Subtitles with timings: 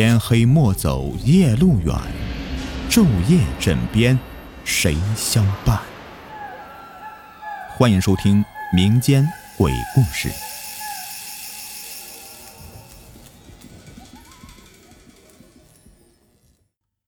[0.00, 1.92] 天黑莫走夜路远，
[2.88, 4.16] 昼夜枕边
[4.64, 5.80] 谁相伴？
[7.68, 10.30] 欢迎收听民间鬼故事。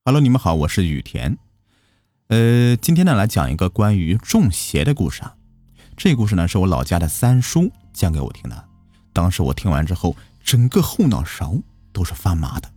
[0.04, 1.38] Hello，你们好，我是雨田。
[2.26, 5.36] 呃，今天呢来讲一个关于中邪的故事啊。
[5.96, 8.64] 这故事呢是我老家的三叔讲给我听的。
[9.12, 11.54] 当时我听完之后，整个后脑勺
[11.92, 12.68] 都是发麻的。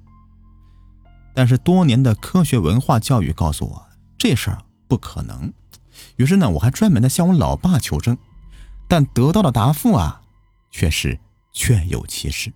[1.34, 3.86] 但是多年的科学文化教育告诉我，
[4.18, 5.52] 这事儿不可能。
[6.16, 8.18] 于是呢，我还专门的向我老爸求证，
[8.88, 10.22] 但得到的答复啊，
[10.72, 11.20] 却是
[11.52, 12.54] 确有其事。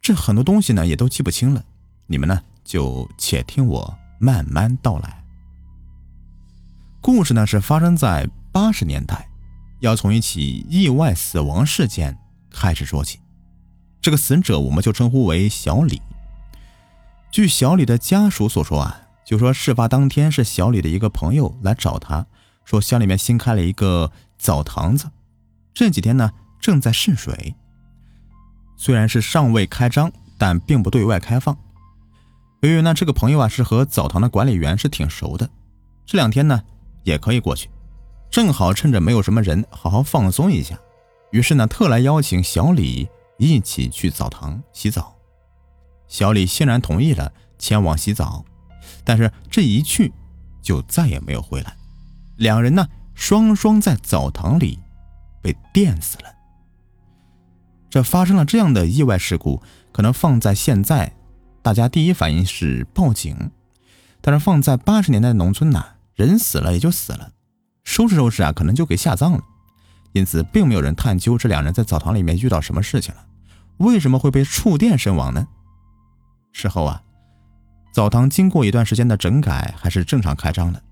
[0.00, 1.64] 这很多东西呢，也都记不清了。
[2.06, 5.24] 你们呢，就且听我慢慢道来。
[7.00, 9.28] 故事呢，是发生在八十年代，
[9.80, 12.18] 要从一起意外死亡事件
[12.50, 13.20] 开始说起。
[14.00, 16.00] 这个死者，我们就称呼为小李。
[17.30, 19.02] 据小李的家属所说啊。
[19.28, 22.24] 就说事发当天是小李的一个朋友来找他，
[22.64, 25.10] 说乡里面新开了一个澡堂子，
[25.74, 27.54] 这几天呢正在试水。
[28.78, 31.54] 虽然是尚未开张，但并不对外开放。
[32.62, 35.50] 由于呢这个朋友啊是和澡堂的管理员是挺熟的，
[36.06, 36.62] 这两天呢
[37.02, 37.68] 也可以过去，
[38.30, 40.78] 正好趁着没有什么人，好好放松一下。
[41.32, 45.17] 于是呢特来邀请小李一起去澡堂洗澡。
[46.08, 48.44] 小李欣然同意了，前往洗澡。
[49.04, 50.12] 但是这一去，
[50.60, 51.76] 就再也没有回来。
[52.36, 54.78] 两人呢，双双在澡堂里
[55.42, 56.34] 被电死了。
[57.90, 61.14] 这发生了这样的意外事故，可能放在现在，
[61.62, 63.50] 大家第一反应是报警。
[64.20, 67.30] 但是放在八十年代的农村呢，人死了也就死了，
[67.84, 69.40] 收拾收拾啊，可能就给下葬了。
[70.12, 73.24] 因此，并没有人探究这两人在澡堂里面遇到什么事情了，
[73.78, 75.46] 为什么会被触电身亡呢？
[76.52, 77.02] 事后啊。
[77.92, 80.82] 澡堂经过一段时间的整改，还是正常开张的。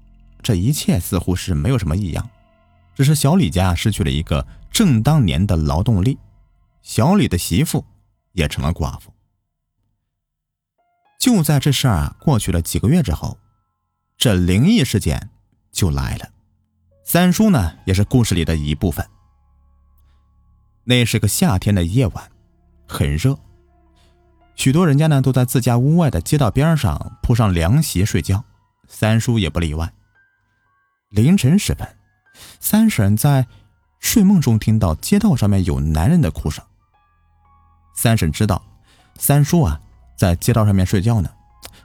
[0.43, 2.29] 这一切似乎是没有什么异样，
[2.95, 6.19] 只是小李家失去了一个正当年的劳动力，
[6.83, 7.85] 小李的媳妇
[8.33, 9.13] 也成了寡妇。
[11.19, 13.39] 就在这事儿啊过去了几个月之后，
[14.17, 15.31] 这灵异事件
[15.71, 16.31] 就来了。
[17.05, 19.07] 三叔呢，也是故事里的一部分。
[20.85, 22.31] 那是个夏天的夜晚，
[22.89, 23.39] 很热。
[24.57, 28.43] 许多人家呢都在自家屋外的街道边上铺上凉席睡觉，
[28.89, 29.93] 三叔也不例外。
[31.11, 31.87] 凌晨时分，
[32.59, 33.47] 三婶在
[34.01, 36.65] 睡梦中听到街道上面有男人的哭声。
[37.95, 38.63] 三婶知道
[39.19, 39.81] 三叔啊
[40.17, 41.31] 在街道上面睡觉呢，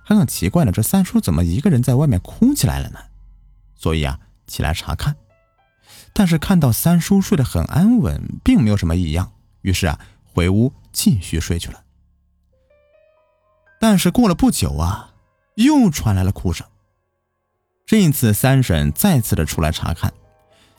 [0.03, 2.99] 还很奇怪呢，这三叔怎么一个人在外面哭起来了呢？
[3.75, 4.17] 所以啊
[4.47, 5.15] 起来查看，
[6.13, 11.83] 但是看到三叔睡得很安稳，并没有什么异样，于是啊回屋继续睡去了。
[13.91, 15.15] 但是过了不久啊，
[15.55, 16.65] 又传来了哭声。
[17.85, 20.13] 这一次，三婶再次的出来查看，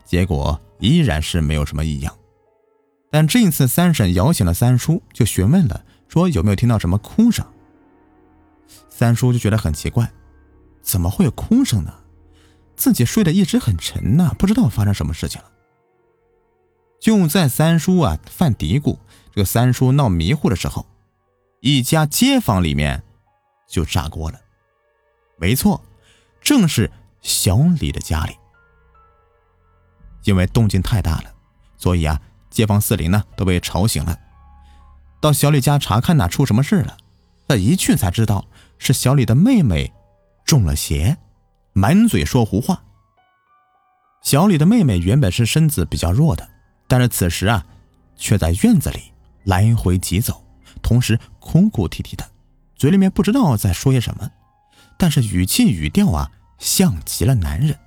[0.07, 2.17] 结果依然是没有什么异样。
[3.11, 7.45] 但这一次，三婶摇醒了三叔，就询问了，说有没有听到什么哭声。
[8.89, 10.11] 三叔就觉得很奇怪，
[10.81, 11.93] 怎么会有哭声呢？
[12.77, 15.51] 自己睡得一直很沉呢，不知道发生什么事情了。
[16.99, 18.97] 就在三叔啊犯嘀咕，
[19.35, 20.87] 这个三叔闹迷糊的时候。
[21.65, 23.01] 一家街坊里面
[23.69, 24.41] 就炸锅了，
[25.39, 25.81] 没错，
[26.41, 26.91] 正是
[27.21, 28.37] 小李的家里。
[30.25, 31.33] 因为动静太大了，
[31.77, 34.19] 所以啊，街坊四邻呢都被吵醒了，
[35.21, 36.97] 到小李家查看呐，出什么事了？
[37.47, 38.45] 他一去才知道
[38.79, 39.93] 是小李的妹妹
[40.45, 41.17] 中了邪，
[41.75, 42.83] 满嘴说胡话。
[44.21, 46.49] 小李的妹妹原本是身子比较弱的，
[46.89, 47.65] 但是此时啊，
[48.17, 49.13] 却在院子里
[49.45, 50.45] 来回疾走。
[50.83, 52.29] 同时哭哭啼啼的，
[52.77, 54.31] 嘴里面不知道在说些什么，
[54.99, 57.79] 但是语气语调啊，像极了男人。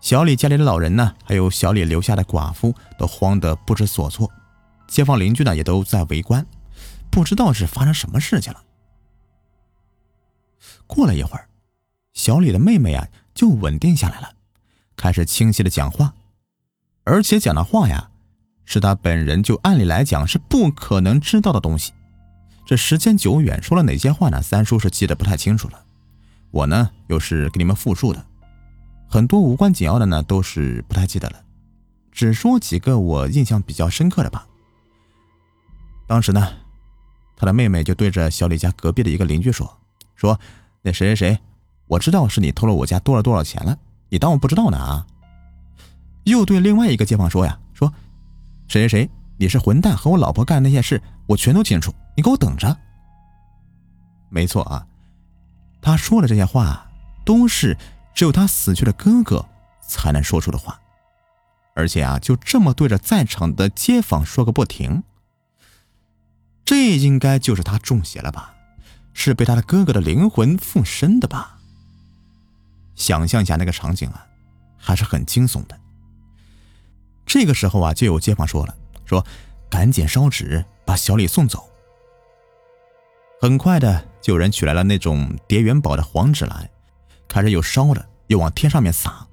[0.00, 4.30] 小李家里的老人呢，还有小李留下的寡妇，都慌得不知所措。
[4.88, 6.44] 街坊邻居呢，也都在围观，
[7.10, 8.64] 不知道是发生什么事情了。
[10.86, 11.48] 过了一会儿，
[12.12, 14.34] 小李的妹妹啊，就稳定下来了，
[14.96, 16.14] 开始清晰的讲话，
[17.04, 18.10] 而且讲的话呀。
[18.64, 21.92] 是他本人就按理来讲是不可能知道的东西。
[22.66, 24.40] 这时间久远，说了哪些话呢？
[24.40, 25.84] 三叔是记得不太清楚了。
[26.50, 28.24] 我呢，又是给你们复述的，
[29.06, 31.36] 很多无关紧要的呢，都是不太记得了。
[32.10, 34.46] 只说几个我印象比较深刻的吧。
[36.06, 36.48] 当时呢，
[37.36, 39.78] 他的妹妹就对着小李家隔壁的一个邻居说
[40.16, 40.40] ：“说
[40.80, 41.38] 那谁谁谁，
[41.86, 43.76] 我知道是你偷了我家多少多少钱了，
[44.08, 45.06] 你当我不知道呢啊？”
[46.24, 47.92] 又对另外一个街坊说呀：“说。”
[48.74, 51.94] 谁谁谁，你是混蛋，和我老婆干那些事，我全都清楚。
[52.16, 52.76] 你给我等着，
[54.30, 54.84] 没错啊，
[55.80, 56.84] 他说的这些话
[57.24, 57.78] 都是
[58.16, 59.48] 只有他死去的哥哥
[59.80, 60.80] 才能说出的话，
[61.76, 65.04] 而且啊，就这么对着在场的街坊说个不停。
[66.64, 68.56] 这应该就是他中邪了吧？
[69.12, 71.60] 是被他的哥哥的灵魂附身的吧？
[72.96, 74.26] 想象一下那个场景啊，
[74.76, 75.78] 还是很惊悚的。
[77.26, 78.74] 这个时候啊，就有街坊说了
[79.04, 79.24] ：“说
[79.70, 81.68] 赶紧烧纸，把小李送走。”
[83.40, 86.70] 很快的，就有人取来了那种叠元宝的黄纸来，
[87.28, 89.26] 开始有烧的，又往天上面撒。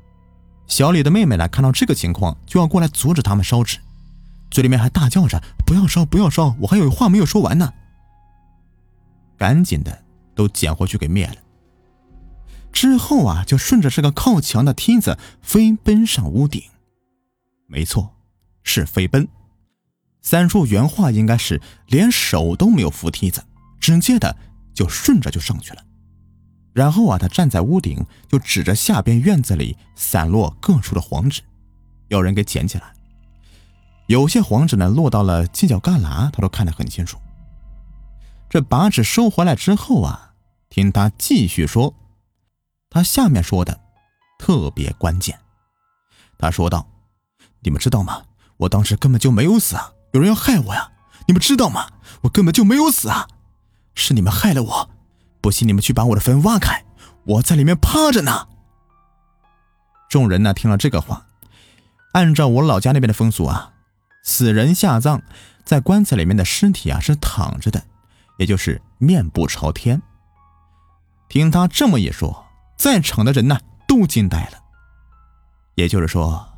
[0.67, 3.77] 小李的妹妹呢，看到这个情况，就要过来阻止他们烧纸，
[4.49, 7.73] 嘴里面还大叫着：“不要烧，不要烧，我还有话没有说完呢。”
[9.37, 10.03] 赶紧的，
[10.35, 11.35] 都捡回去给灭了。
[12.71, 16.63] 之后啊，就顺着这个靠墙的梯子飞奔上屋顶。
[17.71, 18.13] 没错，
[18.63, 19.25] 是飞奔。
[20.21, 23.41] 三叔原话应该是连手都没有扶梯子。
[23.79, 24.37] 直接的
[24.75, 25.83] 就顺着就上去了，
[26.71, 31.41] 然后啊，他站在屋顶，就指着下边院子里散落各处的黄纸，
[32.09, 32.93] 要人给捡起来。
[34.05, 37.17] 有些黄纸呢落到了犄角旮旯，他都看得很清楚。
[38.49, 40.33] 这把纸收回来之后啊，
[40.69, 41.95] 听他继续说，
[42.89, 43.79] 他下面说的
[44.37, 45.39] 特别关键。
[46.37, 46.87] 他说道
[47.61, 48.23] ：“你们知道吗？
[48.57, 50.91] 我当时根本就没有死啊，有人要害我呀！
[51.27, 51.87] 你们知道吗？
[52.21, 53.27] 我根本就没有死啊！”
[53.95, 54.89] 是你们害了我，
[55.41, 56.83] 不信你们去把我的坟挖开，
[57.25, 58.47] 我在里面趴着呢。
[60.09, 61.25] 众人呢听了这个话，
[62.13, 63.73] 按照我老家那边的风俗啊，
[64.23, 65.21] 死人下葬
[65.65, 67.83] 在棺材里面的尸体啊是躺着的，
[68.37, 70.01] 也就是面部朝天。
[71.29, 72.45] 听他这么一说，
[72.77, 74.57] 在场的人呢都惊呆了。
[75.75, 76.50] 也就是说，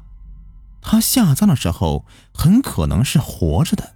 [0.84, 3.96] 他下葬的时候很可能是活着的，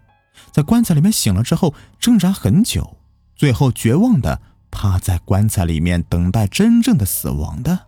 [0.52, 2.98] 在棺材里面醒了之后挣扎很久。
[3.36, 4.42] 最后绝望的
[4.72, 7.86] 趴在棺材里面，等待真正的死亡的。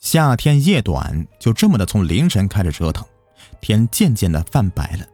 [0.00, 3.06] 夏天夜短，就这么的从凌晨开始折腾，
[3.60, 5.06] 天渐渐的泛白了。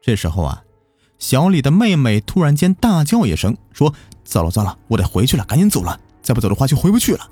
[0.00, 0.62] 这时候啊，
[1.18, 3.92] 小李的妹妹突然间大叫一声，说
[4.22, 7.28] ：“糟了糟了，我得回去了，赶紧走了，再不走的话就回不去了。”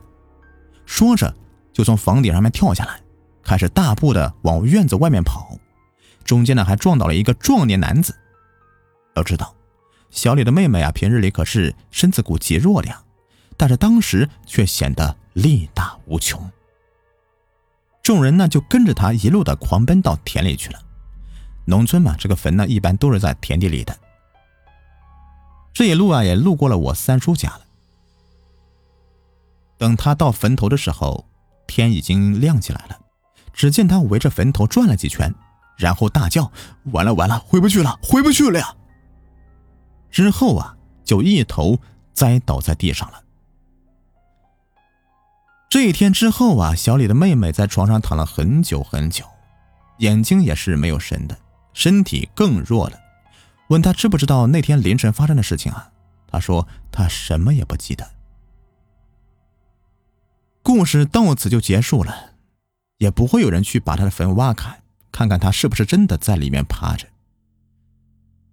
[0.86, 1.32] 说着
[1.76, 2.98] 就从房顶上面跳下来，
[3.42, 5.58] 开始大步的往院子外面跑，
[6.24, 8.16] 中间呢还撞倒了一个壮年男子。
[9.14, 9.54] 要知道，
[10.08, 13.02] 小李的妹妹啊，平日里可是身子骨极弱的呀，
[13.58, 16.50] 但是当时却显得力大无穷。
[18.02, 20.80] 众人呢就跟着他一路的狂奔到田里去了。
[21.66, 23.94] 农村嘛，这个坟呢一般都是在田地里的。
[25.74, 27.60] 这一路啊也路过了我三叔家了。
[29.76, 31.26] 等他到坟头的时候，
[31.66, 32.98] 天已经亮起来了。
[33.52, 35.34] 只见他围着坟头转了几圈，
[35.76, 36.52] 然后大叫
[36.92, 38.74] ：“完了完了，回不去了，回不去了呀！”
[40.12, 41.78] 之后啊，就一头
[42.12, 43.22] 栽倒在地上了。
[45.70, 49.24] 这一天之后啊，小李的妹妹在床上躺了很久很久，
[49.98, 51.36] 眼睛也是没有神的，
[51.72, 52.98] 身体更弱了。
[53.68, 55.90] 问他知不知道那天凌晨发生的事情啊？
[56.30, 58.15] 他说他什么也不记得。
[60.66, 62.32] 故事到此就结束了，
[62.98, 64.80] 也不会有人去把他的坟挖开，
[65.12, 67.06] 看看他是不是真的在里面趴着。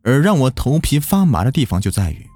[0.04, 2.30] 而让我头皮发麻的地方就在于，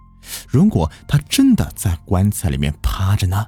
[0.50, 3.46] 如果他真的在棺材里面趴着呢？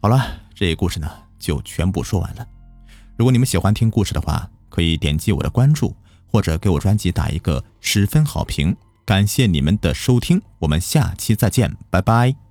[0.00, 2.48] 好了，这故事呢就全部说完了。
[3.18, 5.94] 如果你们喜欢听故事的话，可以点击我的关注，
[6.32, 8.74] 或者给我专辑打一个十分好评。
[9.04, 12.43] 感谢你们的收听，我们下期再见，拜拜。